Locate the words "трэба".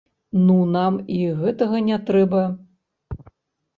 2.11-2.43